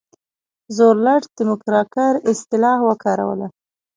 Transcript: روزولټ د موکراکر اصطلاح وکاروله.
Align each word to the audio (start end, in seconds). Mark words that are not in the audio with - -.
روزولټ 0.69 1.23
د 1.35 1.37
موکراکر 1.49 2.13
اصطلاح 2.31 2.77
وکاروله. 2.87 3.47